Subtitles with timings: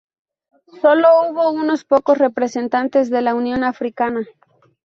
[0.81, 4.25] Sólo hubo unos pocos representantes de la Unión Africana.